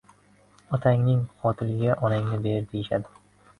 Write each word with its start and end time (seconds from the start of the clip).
Otangning 0.77 1.19
qotiliga 1.43 1.99
onangni 2.09 2.43
ber, 2.49 2.69
deyishadi. 2.75 3.17